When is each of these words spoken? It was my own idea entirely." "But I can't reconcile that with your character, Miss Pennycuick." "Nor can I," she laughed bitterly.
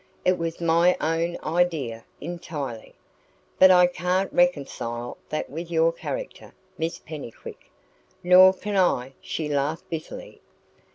It 0.25 0.35
was 0.39 0.59
my 0.59 0.97
own 0.99 1.37
idea 1.43 2.05
entirely." 2.19 2.95
"But 3.59 3.69
I 3.69 3.85
can't 3.85 4.33
reconcile 4.33 5.17
that 5.29 5.47
with 5.47 5.69
your 5.69 5.91
character, 5.93 6.53
Miss 6.75 6.97
Pennycuick." 6.97 7.69
"Nor 8.23 8.51
can 8.55 8.75
I," 8.75 9.13
she 9.21 9.47
laughed 9.47 9.87
bitterly. 9.91 10.41